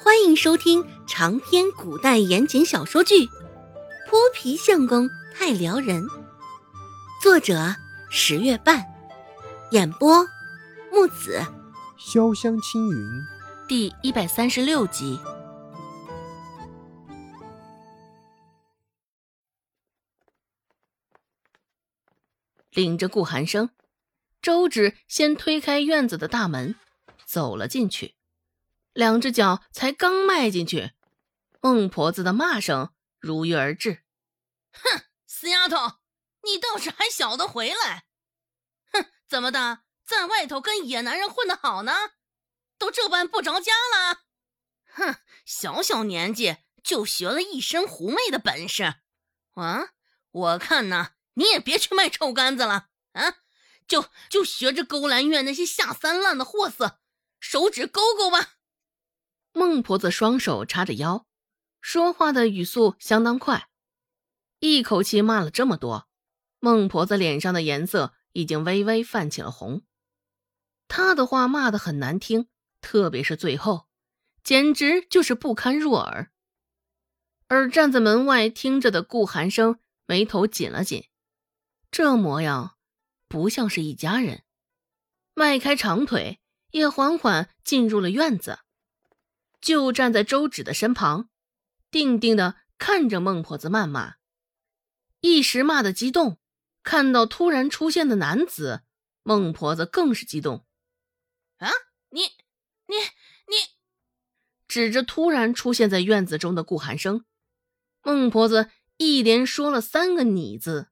[0.00, 3.26] 欢迎收听长篇古代言情小说剧
[4.08, 6.04] 《泼皮相公太撩人》，
[7.20, 7.74] 作者
[8.08, 8.86] 十月半，
[9.72, 10.24] 演播
[10.92, 11.44] 木子
[11.98, 13.06] 潇湘青云，
[13.66, 15.18] 第一百三十六集。
[22.70, 23.70] 领着顾寒生，
[24.40, 26.76] 周芷先推开院子的大门，
[27.26, 28.14] 走了进去。
[28.92, 30.92] 两只脚才刚迈进去，
[31.60, 34.04] 孟婆子的骂声如约而至
[34.72, 35.98] ：“哼，死丫头，
[36.42, 38.06] 你倒是还晓得回来！
[38.92, 41.92] 哼，怎么的，在外头跟野男人混得好呢？
[42.78, 44.22] 都这般不着家了？
[44.86, 48.94] 哼，小小年纪就学了一身狐媚的本事，
[49.54, 49.90] 啊！
[50.30, 53.36] 我看呐，你也别去卖臭干子了啊！
[53.86, 57.00] 就就学着勾栏院那些下三滥的货色，
[57.40, 58.54] 手指勾勾吧。”
[59.52, 61.26] 孟婆子双手叉着腰，
[61.80, 63.68] 说话的语速相当快，
[64.60, 66.08] 一口气骂了这么多，
[66.60, 69.82] 孟婆子脸上的颜色已经微微泛起了红。
[70.86, 72.48] 她的话骂得很难听，
[72.80, 73.88] 特别是最后，
[74.42, 76.30] 简直就是不堪入耳。
[77.48, 81.08] 而站在门外听着的顾寒生眉头紧了紧，
[81.90, 82.76] 这模样
[83.26, 84.44] 不像是一家人，
[85.34, 88.58] 迈开长腿，也缓缓进入了院子。
[89.60, 91.28] 就站在周芷的身旁，
[91.90, 94.14] 定定的看着孟婆子谩骂，
[95.20, 96.38] 一时骂的激动，
[96.82, 98.82] 看到突然出现的男子，
[99.22, 100.64] 孟婆子更是激动。
[101.58, 101.70] 啊，
[102.10, 102.20] 你
[102.86, 102.94] 你
[103.48, 103.56] 你！
[104.68, 107.24] 指着突然出现在院子中的顾寒生，
[108.02, 110.88] 孟婆子一连说了三个“你”字，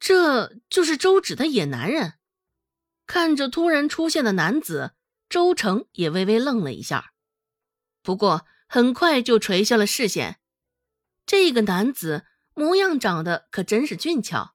[0.00, 2.14] 这就是周芷的野男人。
[3.06, 4.92] 看着突然出现的男子，
[5.28, 7.12] 周成也微微愣了一下。
[8.08, 10.40] 不过很快就垂下了视线。
[11.26, 14.54] 这个男子模样长得可真是俊俏，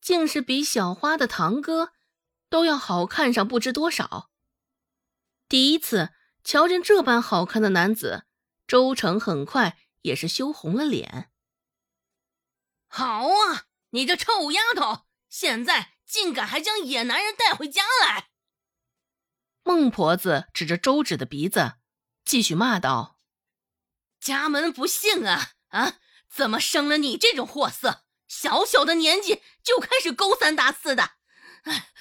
[0.00, 1.94] 竟是比小花的堂哥
[2.48, 4.30] 都要好看上不知多少。
[5.48, 6.10] 第一次
[6.44, 8.26] 瞧见这般好看的男子，
[8.68, 11.32] 周成很快也是羞红了脸。
[12.86, 18.28] 好啊，你这臭丫头，现在竟敢还将野男人带回家来！
[19.64, 21.78] 孟婆子指着周芷的鼻子。
[22.26, 23.20] 继续骂道
[24.20, 25.98] ：“家门不幸啊啊！
[26.28, 28.04] 怎么生了你这种货色？
[28.26, 31.12] 小小的年纪就开始勾三搭四的，
[31.62, 31.92] 哎，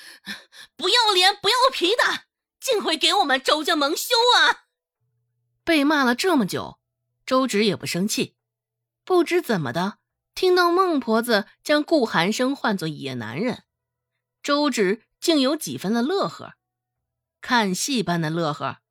[0.76, 2.26] 不要脸不要皮的，
[2.60, 4.66] 竟会给我们周家蒙羞啊！”
[5.64, 6.80] 被骂了这么久，
[7.24, 8.36] 周芷也不生气。
[9.04, 10.00] 不知怎么的，
[10.34, 13.64] 听到孟婆子将顾寒生唤作野男人，
[14.42, 16.56] 周芷竟有几分的乐呵，
[17.42, 18.82] 看戏般的乐呵。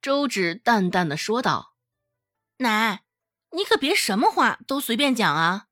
[0.00, 1.74] 周芷淡淡的说道
[2.58, 3.04] ：“奶，
[3.50, 5.66] 你可别什么话都随便讲啊。”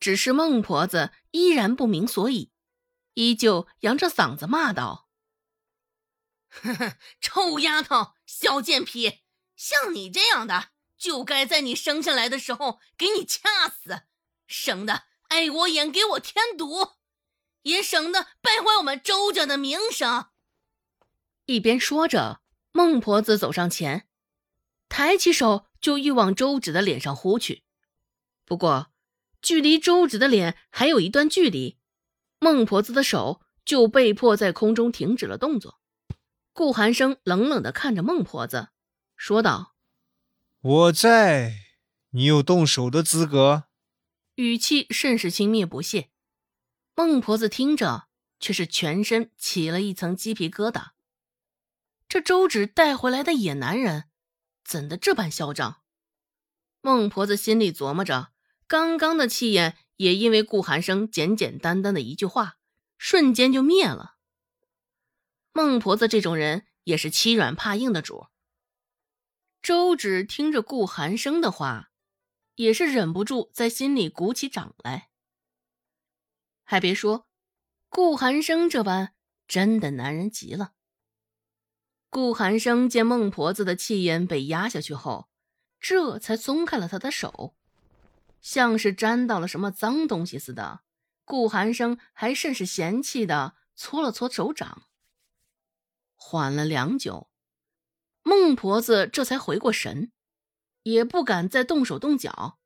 [0.00, 2.52] 只是孟婆子依然不明所以，
[3.14, 5.08] 依旧扬着嗓子骂道
[6.48, 9.20] ：“哼哼，臭丫头，小贱皮，
[9.56, 14.02] 像你这样的，就该在你生下来的时候给你掐死，
[14.46, 16.96] 省得碍我眼给我添堵，
[17.62, 20.30] 也省得败坏我们周家的名声。”
[21.46, 22.43] 一边说着。
[22.76, 24.08] 孟婆子走上前，
[24.88, 27.62] 抬起手就欲往周芷的脸上呼去。
[28.44, 28.90] 不过，
[29.40, 31.78] 距离周芷的脸还有一段距离，
[32.40, 35.78] 孟婆子的手就被迫在空中停止了动作。
[36.52, 38.70] 顾寒生冷冷的看着孟婆子，
[39.16, 39.76] 说道
[40.60, 41.54] ：“我在，
[42.10, 43.68] 你有动手的资格。”
[44.34, 46.10] 语气甚是轻蔑不屑。
[46.96, 48.08] 孟婆子听着，
[48.40, 50.93] 却是全身起了一层鸡皮疙瘩。
[52.14, 54.04] 这周芷带回来的野男人，
[54.64, 55.82] 怎的这般嚣张？
[56.80, 58.30] 孟婆子心里琢磨着，
[58.68, 62.58] 刚刚的气焰也因为顾寒生简简单单的一句话，
[62.98, 64.14] 瞬间就灭了。
[65.52, 68.28] 孟婆子这种人也是欺软怕硬的主。
[69.60, 71.90] 周芷听着顾寒生的话，
[72.54, 75.10] 也是忍不住在心里鼓起掌来。
[76.62, 77.26] 还别说，
[77.88, 79.16] 顾寒生这般
[79.48, 80.74] 真的男人极了。
[82.14, 85.28] 顾寒生见孟婆子的气焰被压下去后，
[85.80, 87.56] 这才松开了她的手，
[88.40, 90.82] 像是沾到了什么脏东西似的。
[91.24, 94.84] 顾寒生还甚是嫌弃的搓了搓手掌。
[96.14, 97.28] 缓了良久，
[98.22, 100.12] 孟婆子这才回过神，
[100.84, 102.60] 也不敢再动手动脚。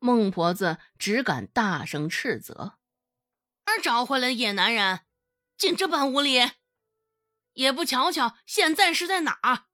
[0.00, 2.74] 孟婆子只敢大声斥责
[3.64, 5.00] ：“而找回来的野男人，
[5.56, 6.40] 竟这般无礼！”
[7.56, 9.64] 也不瞧瞧现在是在哪儿？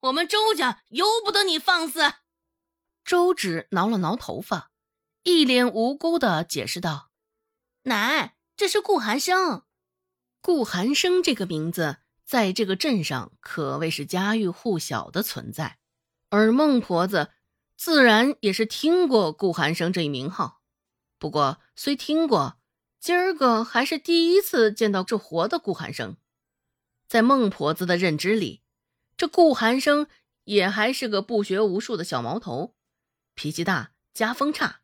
[0.00, 2.14] 我们周家由不得你放肆。
[3.04, 4.70] 周芷挠了挠头发，
[5.22, 7.10] 一脸无辜的解释道
[7.84, 9.64] ：“奶，这是顾寒生。
[10.40, 15.78] 顾寒生这个名字在这个镇上可谓是家喻户晓的存在，
[16.30, 17.32] 而孟婆子
[17.76, 20.62] 自然也是听过顾寒生这一名号。
[21.18, 22.58] 不过虽听过，
[22.98, 26.16] 今儿个还是第一次见到这活的顾寒生。
[27.10, 28.62] 在孟婆子的认知里，
[29.16, 30.06] 这顾寒生
[30.44, 32.76] 也还是个不学无术的小毛头。”
[33.34, 34.82] 脾气大，家风差，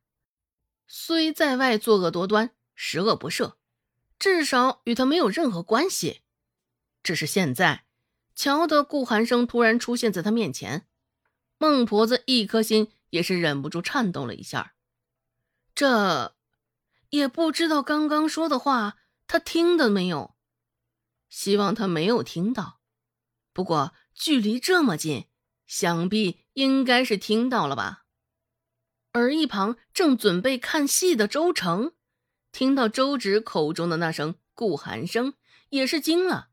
[0.89, 3.55] 虽在外作恶多端、十恶不赦，
[4.19, 6.23] 至少与他没有任何关系。
[7.05, 7.85] 只是现在，
[8.35, 10.89] 瞧得顾寒生突然出现在他面前，
[11.59, 14.75] 孟婆子一颗心也是忍不住颤动了一下。
[15.77, 16.35] 这
[17.11, 18.97] 也不知道刚刚说的话
[19.29, 20.36] 他听的没有，
[21.29, 22.81] 希望他没有听到。
[23.53, 25.27] 不过距离这么近，
[25.67, 28.05] 想必应该是听到了吧。
[29.13, 31.93] 而一旁正准备看戏的周成，
[32.53, 35.35] 听到周芷口中的那声“顾寒生”，
[35.71, 36.51] 也是惊了。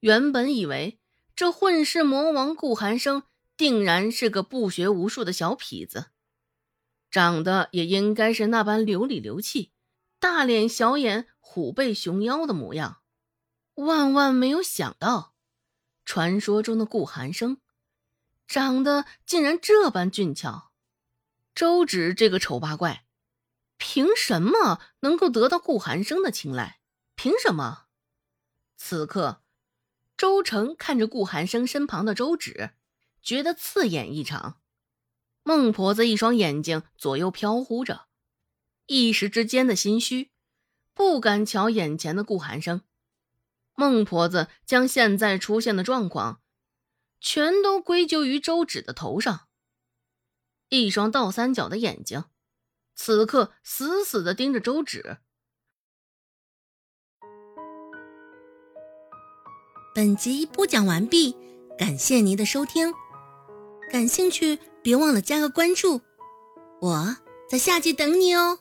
[0.00, 1.00] 原本以为
[1.34, 3.24] 这混世魔王顾寒生
[3.56, 6.06] 定然是个不学无术的小痞子，
[7.10, 9.72] 长得也应该是那般流里流气、
[10.20, 12.97] 大脸小眼、虎背熊腰的模样。
[13.78, 15.34] 万万没有想到，
[16.04, 17.60] 传说中的顾寒生，
[18.48, 20.72] 长得竟然这般俊俏。
[21.54, 23.04] 周芷这个丑八怪，
[23.76, 26.80] 凭什么能够得到顾寒生的青睐？
[27.14, 27.84] 凭什么？
[28.76, 29.42] 此刻，
[30.16, 32.72] 周成看着顾寒生身旁的周芷，
[33.22, 34.60] 觉得刺眼异常。
[35.44, 38.08] 孟婆子一双眼睛左右飘忽着，
[38.86, 40.32] 一时之间的心虚，
[40.94, 42.82] 不敢瞧眼前的顾寒生。
[43.78, 46.40] 孟婆子将现在出现的状况，
[47.20, 49.46] 全都归咎于周芷的头上。
[50.68, 52.24] 一双倒三角的眼睛，
[52.96, 55.18] 此刻死死的盯着周芷。
[59.94, 61.36] 本集播讲完毕，
[61.78, 62.92] 感谢您的收听。
[63.92, 66.00] 感兴趣，别忘了加个关注，
[66.80, 67.16] 我
[67.48, 68.58] 在下集等你哦。